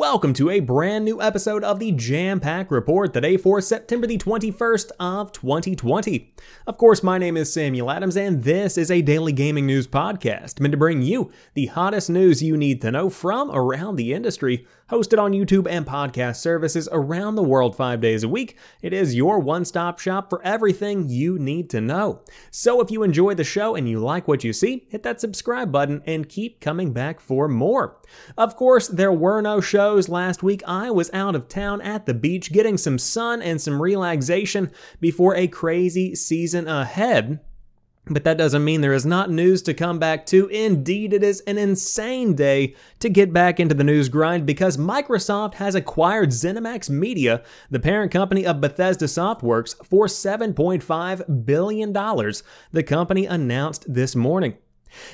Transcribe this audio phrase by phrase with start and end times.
[0.00, 4.92] Welcome to a brand new episode of the Jampack Report today for September the 21st
[4.98, 6.32] of 2020.
[6.66, 10.58] Of course, my name is Samuel Adams and this is a daily gaming news podcast
[10.58, 14.66] meant to bring you the hottest news you need to know from around the industry.
[14.88, 19.14] Hosted on YouTube and podcast services around the world five days a week, it is
[19.14, 22.22] your one stop shop for everything you need to know.
[22.50, 25.70] So if you enjoy the show and you like what you see, hit that subscribe
[25.70, 28.00] button and keep coming back for more.
[28.36, 30.62] Of course, there were no shows last week.
[30.66, 35.34] I was out of town at the beach getting some sun and some relaxation before
[35.34, 37.40] a crazy season ahead.
[38.06, 40.48] But that doesn't mean there is not news to come back to.
[40.48, 45.54] Indeed, it is an insane day to get back into the news grind because Microsoft
[45.54, 51.92] has acquired ZeniMax Media, the parent company of Bethesda Softworks, for $7.5 billion,
[52.72, 54.56] the company announced this morning.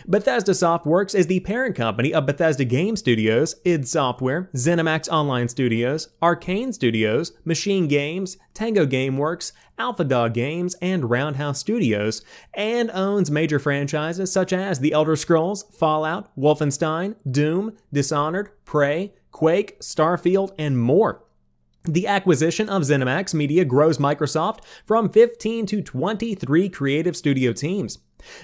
[0.07, 6.09] Bethesda Softworks is the parent company of Bethesda Game Studios, id Software, ZeniMax Online Studios,
[6.23, 12.23] Arkane Studios, MachineGames, Tango Gameworks, AlphaDog Games, and Roundhouse Studios,
[12.55, 19.79] and owns major franchises such as The Elder Scrolls, Fallout, Wolfenstein, Doom, Dishonored, Prey, Quake,
[19.81, 21.23] Starfield, and more.
[21.85, 27.99] The acquisition of ZeniMax Media grows Microsoft from 15 to 23 creative studio teams.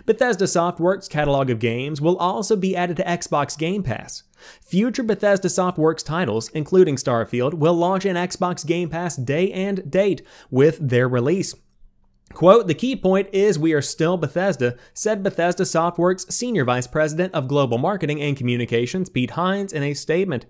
[0.06, 4.24] Bethesda Softworks' catalog of games will also be added to Xbox Game Pass.
[4.60, 10.22] Future Bethesda Softworks titles, including Starfield, will launch in Xbox Game Pass day and date
[10.50, 11.54] with their release.
[12.32, 17.34] Quote, the key point is we are still Bethesda, said Bethesda Softworks Senior Vice President
[17.34, 20.46] of Global Marketing and Communications, Pete Hines, in a statement.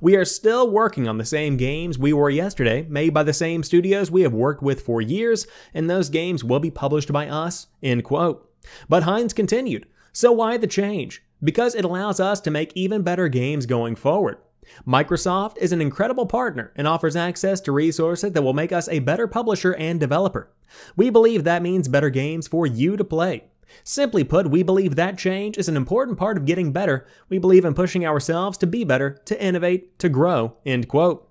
[0.00, 3.64] We are still working on the same games we were yesterday, made by the same
[3.64, 7.66] studios we have worked with for years, and those games will be published by us,
[7.82, 8.48] end quote.
[8.88, 11.22] But Hines continued, so why the change?
[11.42, 14.38] Because it allows us to make even better games going forward.
[14.86, 19.00] Microsoft is an incredible partner and offers access to resources that will make us a
[19.00, 20.50] better publisher and developer.
[20.96, 23.44] We believe that means better games for you to play.
[23.82, 27.06] Simply put, we believe that change is an important part of getting better.
[27.28, 30.56] We believe in pushing ourselves to be better, to innovate, to grow.
[30.64, 31.28] End quote.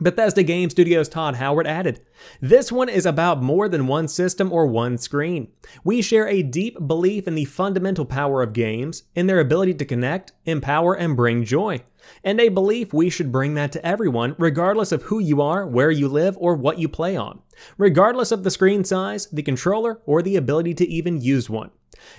[0.00, 2.00] Bethesda Game Studios' Todd Howard added,
[2.40, 5.48] This one is about more than one system or one screen.
[5.82, 9.84] We share a deep belief in the fundamental power of games, in their ability to
[9.84, 11.82] connect, empower, and bring joy.
[12.24, 15.90] And a belief we should bring that to everyone, regardless of who you are, where
[15.90, 17.40] you live, or what you play on.
[17.76, 21.70] Regardless of the screen size, the controller, or the ability to even use one.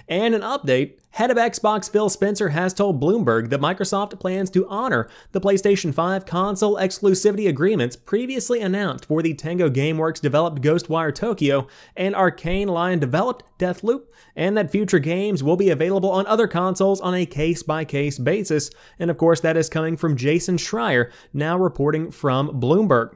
[0.08, 4.68] And an update head of Xbox Phil Spencer has told Bloomberg that Microsoft plans to
[4.68, 11.14] honor the PlayStation 5 console exclusivity agreements previously announced for the Tango Gameworks developed Ghostwire
[11.14, 14.04] Tokyo and Arkane Lyon developed Deathloop,
[14.36, 18.20] and that future games will be available on other consoles on a case by case
[18.20, 18.70] basis.
[19.00, 23.16] And of course, that is coming from Jason Schreier, now reporting from Bloomberg.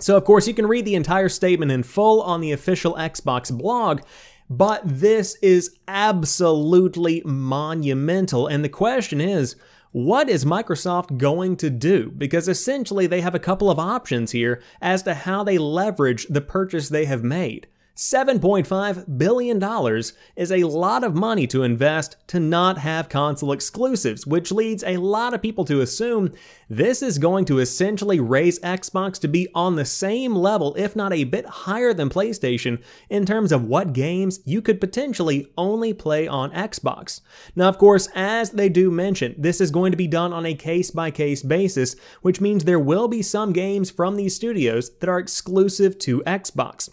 [0.00, 3.56] So, of course, you can read the entire statement in full on the official Xbox
[3.56, 4.02] blog.
[4.50, 8.46] But this is absolutely monumental.
[8.46, 9.56] And the question is,
[9.92, 12.10] what is Microsoft going to do?
[12.16, 16.40] Because essentially they have a couple of options here as to how they leverage the
[16.40, 17.66] purchase they have made.
[17.98, 20.02] $7.5 billion
[20.36, 24.98] is a lot of money to invest to not have console exclusives, which leads a
[24.98, 26.32] lot of people to assume
[26.68, 31.12] this is going to essentially raise Xbox to be on the same level, if not
[31.12, 36.28] a bit higher than PlayStation, in terms of what games you could potentially only play
[36.28, 37.20] on Xbox.
[37.56, 40.54] Now, of course, as they do mention, this is going to be done on a
[40.54, 45.08] case by case basis, which means there will be some games from these studios that
[45.08, 46.90] are exclusive to Xbox.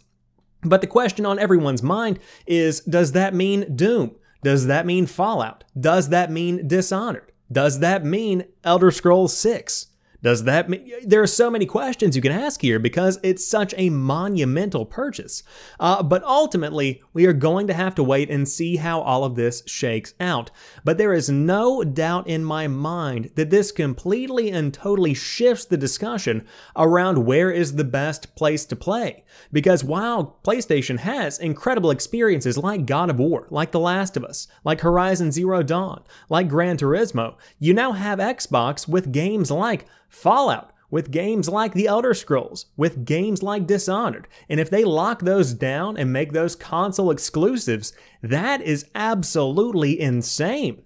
[0.65, 4.15] But the question on everyone's mind is does that mean Doom?
[4.43, 5.63] Does that mean Fallout?
[5.79, 7.31] Does that mean Dishonored?
[7.51, 9.87] Does that mean Elder Scrolls 6?
[10.21, 13.73] Does that mean there are so many questions you can ask here because it's such
[13.77, 15.43] a monumental purchase?
[15.79, 19.35] Uh, but ultimately, we are going to have to wait and see how all of
[19.35, 20.51] this shakes out.
[20.83, 25.77] But there is no doubt in my mind that this completely and totally shifts the
[25.77, 26.45] discussion
[26.75, 29.23] around where is the best place to play.
[29.51, 34.47] Because while PlayStation has incredible experiences like God of War, like The Last of Us,
[34.63, 39.85] like Horizon Zero Dawn, like Gran Turismo, you now have Xbox with games like
[40.15, 44.29] Fallout, with games like The Elder Scrolls, with games like Dishonored.
[44.47, 47.91] And if they lock those down and make those console exclusives,
[48.23, 50.83] that is absolutely insane.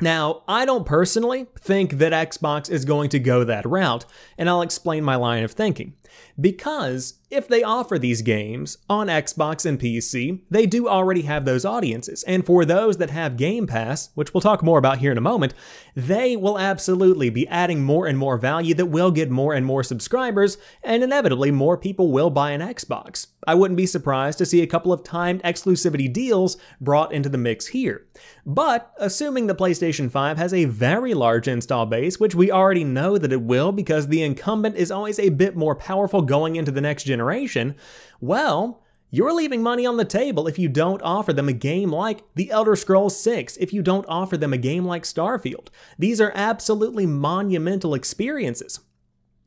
[0.00, 4.06] Now, I don't personally think that Xbox is going to go that route,
[4.38, 5.94] and I'll explain my line of thinking.
[6.40, 11.64] Because if they offer these games on Xbox and PC, they do already have those
[11.64, 12.22] audiences.
[12.24, 15.22] And for those that have Game Pass, which we'll talk more about here in a
[15.22, 15.54] moment,
[15.96, 19.82] they will absolutely be adding more and more value that will get more and more
[19.82, 23.28] subscribers, and inevitably more people will buy an Xbox.
[23.46, 27.38] I wouldn't be surprised to see a couple of timed exclusivity deals brought into the
[27.38, 28.06] mix here.
[28.46, 33.18] But assuming the PlayStation 5 has a very large install base, which we already know
[33.18, 36.80] that it will because the incumbent is always a bit more powerful going into the
[36.80, 37.76] next generation,
[38.20, 42.24] well, you're leaving money on the table if you don't offer them a game like
[42.34, 45.68] The Elder Scrolls 6, if you don't offer them a game like Starfield.
[45.96, 48.80] These are absolutely monumental experiences.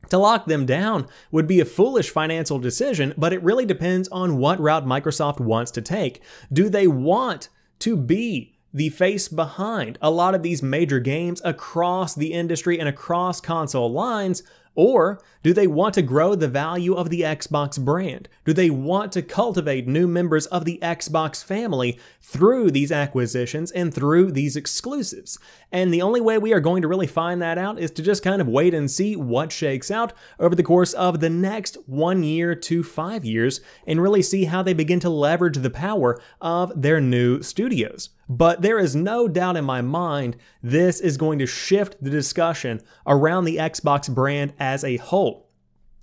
[0.08, 4.38] To lock them down would be a foolish financial decision, but it really depends on
[4.38, 6.22] what route Microsoft wants to take.
[6.50, 7.50] Do they want
[7.80, 12.88] to be the face behind a lot of these major games across the industry and
[12.88, 14.42] across console lines,
[14.78, 18.28] or do they want to grow the value of the Xbox brand?
[18.44, 23.92] Do they want to cultivate new members of the Xbox family through these acquisitions and
[23.92, 25.36] through these exclusives?
[25.72, 28.22] And the only way we are going to really find that out is to just
[28.22, 32.22] kind of wait and see what shakes out over the course of the next one
[32.22, 36.70] year to five years and really see how they begin to leverage the power of
[36.80, 38.10] their new studios.
[38.28, 42.82] But there is no doubt in my mind this is going to shift the discussion
[43.06, 45.48] around the Xbox brand as a whole.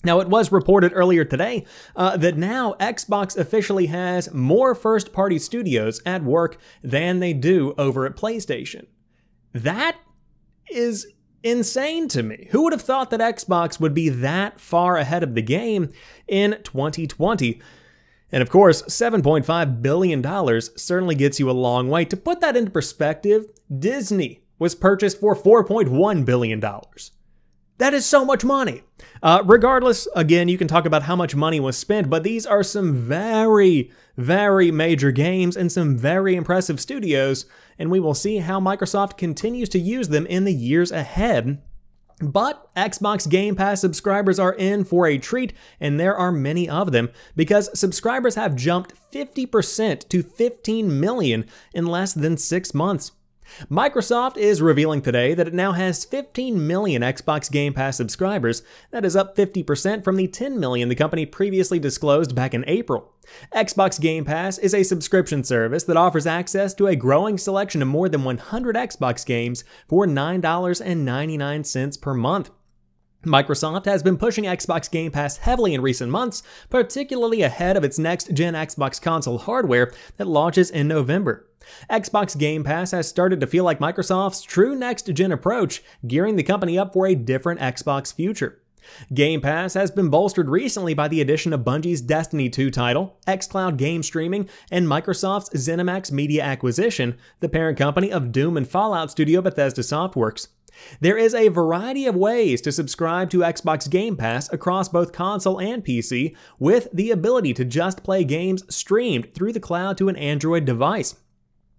[0.03, 1.65] Now, it was reported earlier today
[1.95, 7.73] uh, that now Xbox officially has more first party studios at work than they do
[7.77, 8.85] over at PlayStation.
[9.53, 9.97] That
[10.69, 11.07] is
[11.43, 12.47] insane to me.
[12.51, 15.91] Who would have thought that Xbox would be that far ahead of the game
[16.27, 17.61] in 2020?
[18.31, 22.05] And of course, $7.5 billion certainly gets you a long way.
[22.05, 23.45] To put that into perspective,
[23.79, 26.61] Disney was purchased for $4.1 billion.
[27.77, 28.83] That is so much money.
[29.21, 32.63] Uh, regardless, again, you can talk about how much money was spent, but these are
[32.63, 37.45] some very, very major games and some very impressive studios,
[37.77, 41.61] and we will see how Microsoft continues to use them in the years ahead
[42.21, 46.91] but Xbox Game Pass subscribers are in for a treat, and there are many of
[46.91, 53.11] them because subscribers have jumped 50% to 15 million in less than six months.
[53.69, 58.63] Microsoft is revealing today that it now has 15 million Xbox Game Pass subscribers.
[58.91, 63.13] That is up 50% from the 10 million the company previously disclosed back in April.
[63.53, 67.87] Xbox Game Pass is a subscription service that offers access to a growing selection of
[67.87, 72.51] more than 100 Xbox games for $9.99 per month.
[73.25, 77.97] Microsoft has been pushing Xbox Game Pass heavily in recent months, particularly ahead of its
[77.97, 81.44] next gen Xbox console hardware that launches in November.
[81.89, 86.43] Xbox Game Pass has started to feel like Microsoft's true next gen approach, gearing the
[86.43, 88.61] company up for a different Xbox future.
[89.13, 93.77] Game Pass has been bolstered recently by the addition of Bungie's Destiny 2 title, xCloud
[93.77, 99.41] game streaming, and Microsoft's ZeniMax Media acquisition, the parent company of Doom and Fallout studio
[99.41, 100.49] Bethesda Softworks.
[100.99, 105.59] There is a variety of ways to subscribe to Xbox Game Pass across both console
[105.59, 110.17] and PC, with the ability to just play games streamed through the cloud to an
[110.17, 111.15] Android device.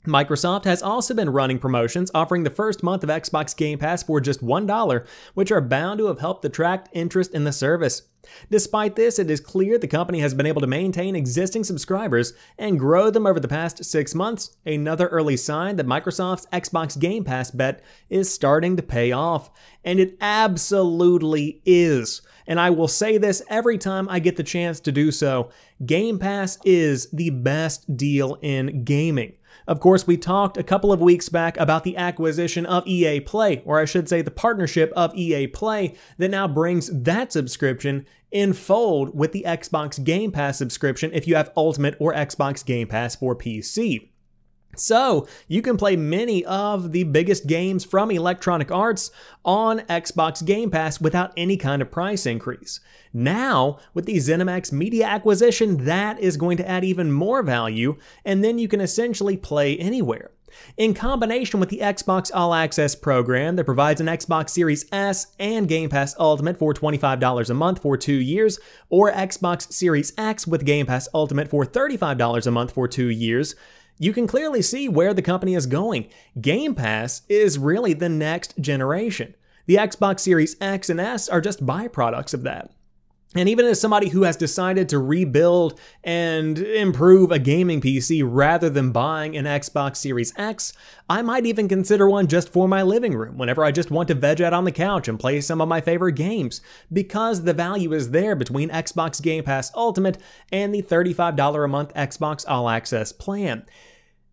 [0.07, 4.21] Microsoft has also been running promotions offering the first month of Xbox Game Pass for
[4.21, 8.03] just $1, which are bound to have helped attract interest in the service.
[8.51, 12.79] Despite this, it is clear the company has been able to maintain existing subscribers and
[12.79, 17.51] grow them over the past six months, another early sign that Microsoft's Xbox Game Pass
[17.51, 19.51] bet is starting to pay off.
[19.85, 22.23] And it absolutely is.
[22.47, 25.51] And I will say this every time I get the chance to do so
[25.85, 29.35] Game Pass is the best deal in gaming.
[29.67, 33.63] Of course, we talked a couple of weeks back about the acquisition of EA Play,
[33.65, 38.53] or I should say the partnership of EA Play that now brings that subscription in
[38.53, 43.17] fold with the Xbox Game Pass subscription if you have Ultimate or Xbox Game Pass
[43.17, 44.09] for PC.
[44.77, 49.11] So, you can play many of the biggest games from Electronic Arts
[49.45, 52.81] on Xbox Game Pass without any kind of price increase.
[53.13, 58.45] Now, with the ZeniMax media acquisition, that is going to add even more value, and
[58.45, 60.31] then you can essentially play anywhere.
[60.77, 65.69] In combination with the Xbox All Access program that provides an Xbox Series S and
[65.69, 70.65] Game Pass Ultimate for $25 a month for two years, or Xbox Series X with
[70.65, 73.55] Game Pass Ultimate for $35 a month for two years,
[73.99, 76.09] you can clearly see where the company is going.
[76.41, 79.35] Game Pass is really the next generation.
[79.67, 82.71] The Xbox Series X and S are just byproducts of that.
[83.37, 88.71] And even as somebody who has decided to rebuild and improve a gaming PC rather
[88.71, 90.73] than buying an Xbox Series X,
[91.11, 94.15] I might even consider one just for my living room whenever I just want to
[94.15, 97.93] veg out on the couch and play some of my favorite games, because the value
[97.93, 100.17] is there between Xbox Game Pass Ultimate
[100.51, 103.67] and the $35 a month Xbox All Access plan.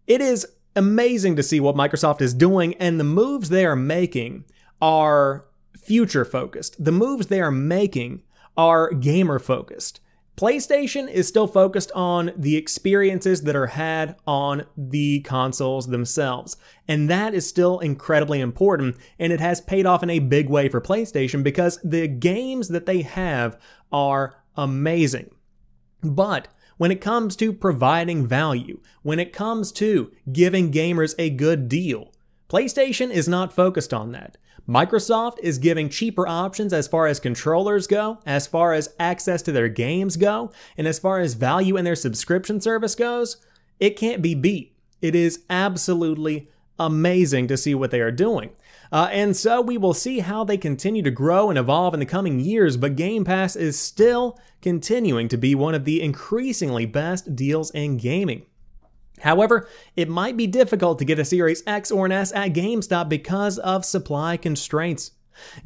[0.07, 4.45] It is amazing to see what Microsoft is doing, and the moves they are making
[4.81, 5.45] are
[5.77, 6.81] future focused.
[6.83, 8.23] The moves they are making
[8.57, 9.99] are gamer focused.
[10.35, 16.57] PlayStation is still focused on the experiences that are had on the consoles themselves.
[16.87, 18.97] And that is still incredibly important.
[19.19, 22.87] And it has paid off in a big way for PlayStation because the games that
[22.87, 23.59] they have
[23.91, 25.29] are amazing.
[26.01, 31.69] But when it comes to providing value, when it comes to giving gamers a good
[31.69, 32.11] deal,
[32.49, 34.37] PlayStation is not focused on that.
[34.67, 39.51] Microsoft is giving cheaper options as far as controllers go, as far as access to
[39.51, 43.37] their games go, and as far as value in their subscription service goes.
[43.79, 44.73] It can't be beat.
[45.01, 48.51] It is absolutely amazing to see what they are doing.
[48.89, 52.05] Uh, and so we will see how they continue to grow and evolve in the
[52.05, 57.35] coming years, but Game Pass is still continuing to be one of the increasingly best
[57.35, 58.45] deals in gaming.
[59.21, 63.09] However, it might be difficult to get a Series X or an S at GameStop
[63.09, 65.11] because of supply constraints.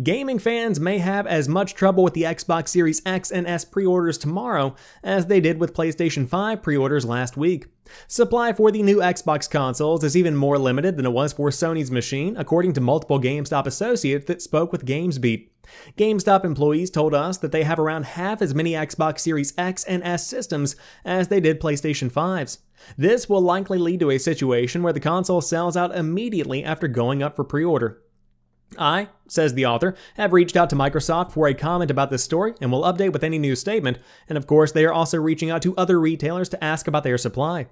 [0.02, 3.86] Gaming fans may have as much trouble with the Xbox Series X and S pre
[3.86, 7.66] orders tomorrow as they did with PlayStation 5 pre orders last week.
[8.08, 11.92] Supply for the new Xbox consoles is even more limited than it was for Sony's
[11.92, 15.50] machine, according to multiple GameStop associates that spoke with GamesBeat.
[15.98, 20.04] GameStop employees told us that they have around half as many Xbox Series X and
[20.04, 22.60] S systems as they did PlayStation 5s.
[22.98, 27.24] This will likely lead to a situation where the console sells out immediately after going
[27.24, 28.02] up for pre order.
[28.78, 32.54] I, says the author, have reached out to Microsoft for a comment about this story
[32.60, 33.98] and will update with any new statement,
[34.28, 37.18] and of course, they are also reaching out to other retailers to ask about their
[37.18, 37.68] supply.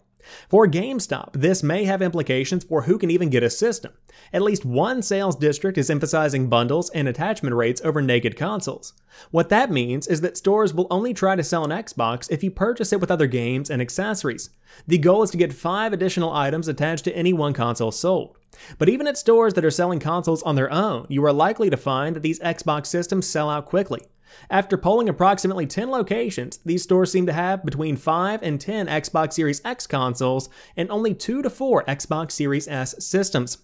[0.50, 3.94] For GameStop, this may have implications for who can even get a system.
[4.34, 8.94] At least one sales district is emphasizing bundles and attachment rates over naked consoles.
[9.32, 12.52] What that means is that stores will only try to sell an Xbox if you
[12.52, 14.50] purchase it with other games and accessories.
[14.88, 18.38] The goal is to get five additional items attached to any one console sold.
[18.78, 21.78] But even at stores that are selling consoles on their own, you are likely to
[21.78, 24.02] find that these Xbox systems sell out quickly.
[24.50, 29.34] After polling approximately 10 locations, these stores seem to have between 5 and 10 Xbox
[29.34, 33.60] Series X consoles and only 2 to 4 Xbox Series S systems.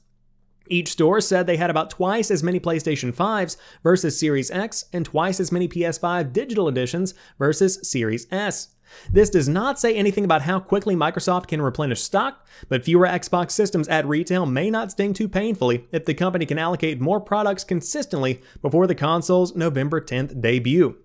[0.67, 5.03] Each store said they had about twice as many PlayStation 5s versus Series X and
[5.03, 8.75] twice as many PS5 digital editions versus Series S.
[9.11, 13.51] This does not say anything about how quickly Microsoft can replenish stock, but fewer Xbox
[13.51, 17.63] systems at retail may not sting too painfully if the company can allocate more products
[17.63, 20.97] consistently before the console's November 10th debut.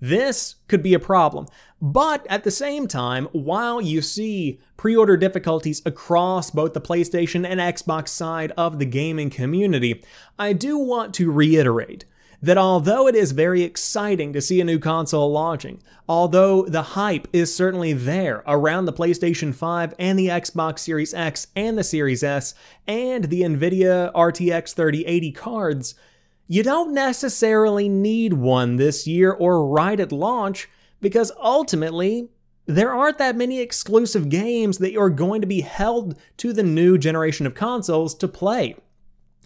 [0.00, 1.46] This could be a problem.
[1.82, 7.46] But at the same time, while you see pre order difficulties across both the PlayStation
[7.46, 10.02] and Xbox side of the gaming community,
[10.38, 12.06] I do want to reiterate
[12.42, 17.28] that although it is very exciting to see a new console launching, although the hype
[17.32, 22.22] is certainly there around the PlayStation 5 and the Xbox Series X and the Series
[22.22, 22.54] S
[22.86, 25.94] and the Nvidia RTX 3080 cards,
[26.46, 30.68] you don't necessarily need one this year or right at launch
[31.00, 32.28] because ultimately,
[32.66, 36.96] there aren't that many exclusive games that you're going to be held to the new
[36.96, 38.76] generation of consoles to play.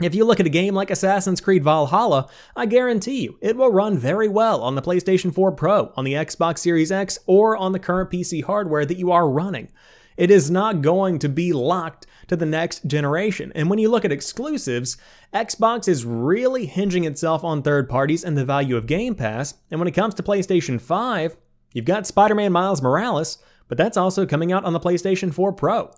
[0.01, 3.71] If you look at a game like Assassin's Creed Valhalla, I guarantee you it will
[3.71, 7.71] run very well on the PlayStation 4 Pro, on the Xbox Series X, or on
[7.71, 9.69] the current PC hardware that you are running.
[10.17, 13.53] It is not going to be locked to the next generation.
[13.55, 14.97] And when you look at exclusives,
[15.33, 19.55] Xbox is really hinging itself on third parties and the value of Game Pass.
[19.71, 21.37] And when it comes to PlayStation 5,
[21.73, 25.53] you've got Spider Man Miles Morales, but that's also coming out on the PlayStation 4
[25.53, 25.93] Pro.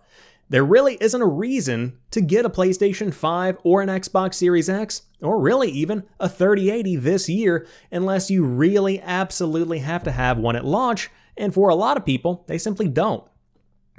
[0.48, 5.02] There really isn't a reason to get a PlayStation 5 or an Xbox Series X,
[5.20, 10.54] or really even a 3080 this year, unless you really absolutely have to have one
[10.54, 13.24] at launch, and for a lot of people, they simply don't.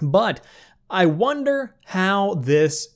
[0.01, 0.39] But
[0.89, 2.95] I wonder how this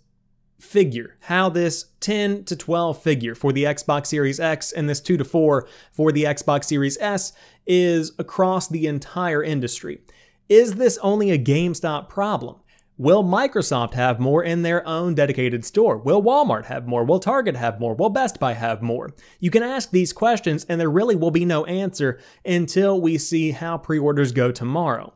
[0.57, 5.17] figure, how this 10 to 12 figure for the Xbox Series X and this 2
[5.17, 7.33] to 4 for the Xbox Series S
[7.67, 10.01] is across the entire industry.
[10.47, 12.60] Is this only a GameStop problem?
[13.01, 15.97] Will Microsoft have more in their own dedicated store?
[15.97, 17.03] Will Walmart have more?
[17.03, 17.95] Will Target have more?
[17.95, 19.09] Will Best Buy have more?
[19.39, 23.53] You can ask these questions, and there really will be no answer until we see
[23.53, 25.13] how pre orders go tomorrow.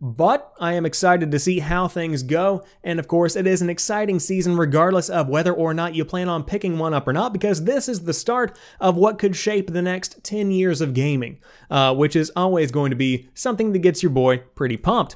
[0.00, 3.70] But I am excited to see how things go, and of course, it is an
[3.70, 7.32] exciting season regardless of whether or not you plan on picking one up or not,
[7.32, 11.38] because this is the start of what could shape the next 10 years of gaming,
[11.70, 15.14] uh, which is always going to be something that gets your boy pretty pumped.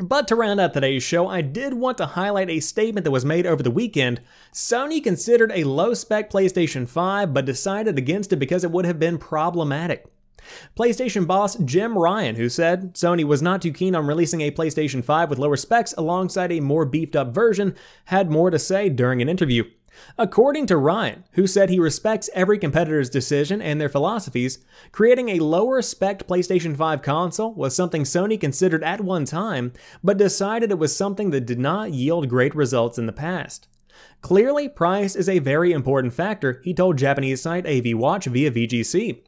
[0.00, 3.24] But to round out today's show, I did want to highlight a statement that was
[3.24, 4.20] made over the weekend.
[4.52, 8.98] Sony considered a low spec PlayStation 5, but decided against it because it would have
[8.98, 10.06] been problematic.
[10.76, 15.02] PlayStation boss Jim Ryan, who said Sony was not too keen on releasing a PlayStation
[15.02, 19.22] 5 with lower specs alongside a more beefed up version, had more to say during
[19.22, 19.62] an interview.
[20.16, 24.58] According to Ryan, who said he respects every competitor's decision and their philosophies,
[24.92, 29.72] creating a lower spec PlayStation 5 console was something Sony considered at one time,
[30.02, 33.68] but decided it was something that did not yield great results in the past.
[34.20, 39.22] Clearly, price is a very important factor, he told Japanese site AV Watch via VGC.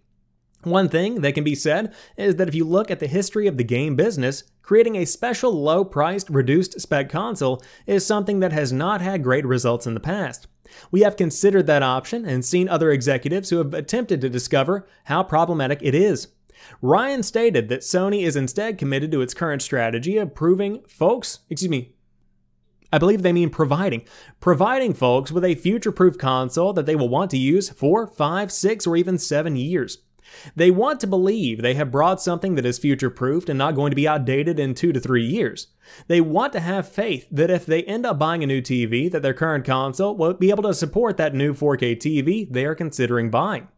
[0.63, 3.57] One thing that can be said is that if you look at the history of
[3.57, 8.73] the game business, creating a special low priced, reduced spec console is something that has
[8.73, 10.49] not had great results in the past.
[10.91, 15.23] We have considered that option and seen other executives who have attempted to discover how
[15.23, 16.29] problematic it is.
[16.81, 21.71] Ryan stated that Sony is instead committed to its current strategy of proving folks, excuse
[21.71, 21.93] me,
[22.93, 24.05] I believe they mean providing.
[24.41, 28.53] Providing folks with a future proof console that they will want to use for five,
[28.53, 29.99] six, or even seven years.
[30.55, 33.91] They want to believe they have brought something that is future proofed and not going
[33.91, 35.69] to be outdated in two to three years.
[36.09, 39.23] They want to have faith that if they end up buying a new TV, that
[39.23, 43.31] their current console will be able to support that new 4K TV they are considering
[43.31, 43.69] buying.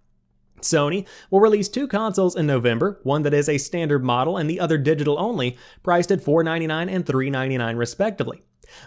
[0.61, 4.61] Sony will release two consoles in November, one that is a standard model and the
[4.61, 8.43] other digital only, priced at 499 and 399 respectively.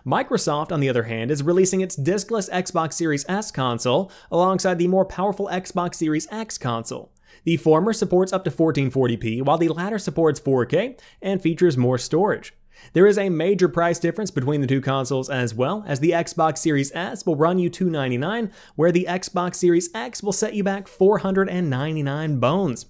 [0.05, 4.87] Microsoft, on the other hand, is releasing its diskless Xbox Series S console alongside the
[4.87, 7.10] more powerful Xbox Series X console.
[7.43, 12.53] The former supports up to 1440p, while the latter supports 4K and features more storage.
[12.93, 16.59] There is a major price difference between the two consoles as well, as the Xbox
[16.59, 20.87] Series S will run you 299, where the Xbox Series X will set you back
[20.87, 22.85] 499 bones.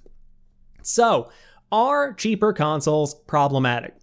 [0.81, 1.29] So,
[1.72, 3.96] are cheaper consoles problematic?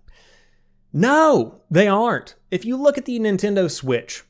[0.92, 2.34] No, they aren't.
[2.50, 4.24] If you look at the Nintendo Switch,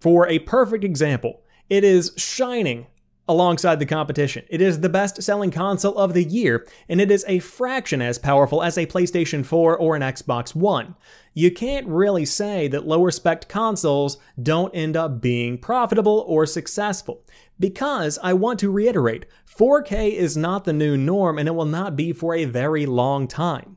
[0.00, 2.86] for a perfect example, it is shining
[3.32, 4.44] alongside the competition.
[4.48, 8.18] It is the best selling console of the year, and it is a fraction as
[8.18, 10.94] powerful as a PlayStation 4 or an Xbox One.
[11.34, 17.24] You can't really say that lower spec consoles don't end up being profitable or successful.
[17.58, 21.96] Because I want to reiterate, 4K is not the new norm and it will not
[21.96, 23.76] be for a very long time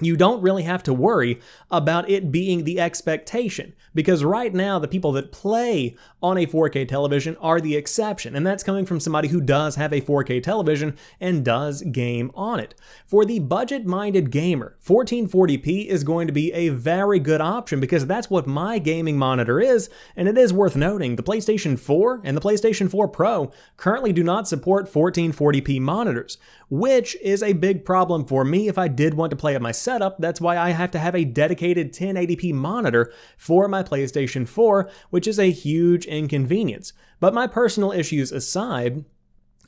[0.00, 4.88] you don't really have to worry about it being the expectation because right now the
[4.88, 9.28] people that play on a 4K television are the exception and that's coming from somebody
[9.28, 12.74] who does have a 4K television and does game on it.
[13.06, 18.28] For the budget-minded gamer, 1440p is going to be a very good option because that's
[18.28, 22.40] what my gaming monitor is and it is worth noting the PlayStation 4 and the
[22.40, 26.36] PlayStation 4 Pro currently do not support 1440p monitors,
[26.68, 29.70] which is a big problem for me if I did want to play at my
[29.84, 30.18] setup.
[30.18, 35.28] That's why I have to have a dedicated 1080p monitor for my PlayStation 4, which
[35.28, 36.92] is a huge inconvenience.
[37.20, 39.04] But my personal issues aside,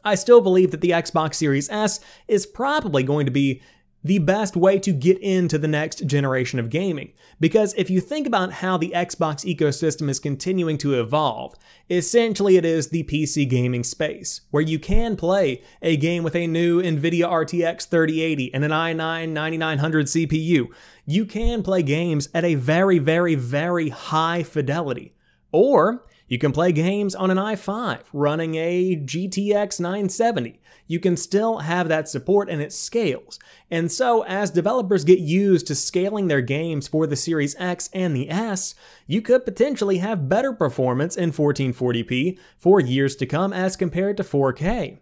[0.05, 3.61] I still believe that the Xbox Series S is probably going to be
[4.07, 7.13] the best way to get into the next generation of gaming.
[7.41, 11.55] Because if you think about how the Xbox ecosystem is continuing to evolve,
[11.91, 16.47] essentially it is the PC gaming space, where you can play a game with a
[16.47, 20.69] new NVIDIA RTX 3080 and an i9 9900 CPU.
[21.05, 25.15] You can play games at a very, very, very high fidelity.
[25.51, 31.59] Or you can play games on an i5 running a GTX 970 you can still
[31.59, 33.39] have that support and it scales.
[33.71, 38.15] And so, as developers get used to scaling their games for the Series X and
[38.15, 38.75] the S,
[39.07, 44.23] you could potentially have better performance in 1440p for years to come as compared to
[44.23, 44.99] 4K.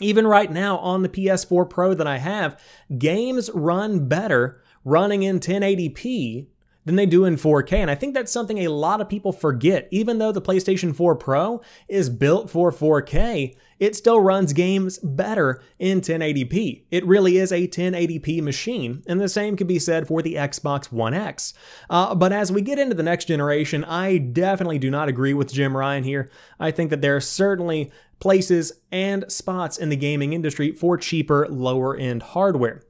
[0.00, 2.58] Even right now on the PS4 Pro that I have,
[2.96, 6.46] games run better running in 1080p
[6.84, 7.74] than they do in 4K.
[7.74, 9.88] And I think that's something a lot of people forget.
[9.90, 15.62] Even though the PlayStation 4 Pro is built for 4K, it still runs games better
[15.78, 16.84] in 1080p.
[16.90, 20.92] It really is a 1080p machine, and the same can be said for the Xbox
[20.92, 21.54] One X.
[21.88, 25.52] Uh, but as we get into the next generation, I definitely do not agree with
[25.52, 26.30] Jim Ryan here.
[26.58, 27.90] I think that there are certainly
[28.20, 32.82] places and spots in the gaming industry for cheaper, lower end hardware.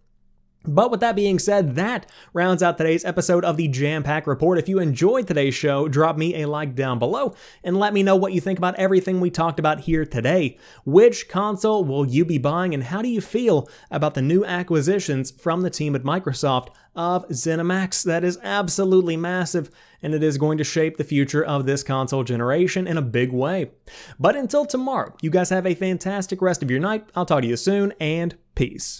[0.64, 4.58] But with that being said, that rounds out today's episode of the Jampack Report.
[4.58, 8.14] If you enjoyed today's show, drop me a like down below and let me know
[8.14, 10.58] what you think about everything we talked about here today.
[10.84, 15.30] Which console will you be buying and how do you feel about the new acquisitions
[15.30, 18.04] from the team at Microsoft of ZeniMax?
[18.04, 19.70] That is absolutely massive
[20.02, 23.32] and it is going to shape the future of this console generation in a big
[23.32, 23.70] way.
[24.18, 27.08] But until tomorrow, you guys have a fantastic rest of your night.
[27.14, 28.98] I'll talk to you soon and peace.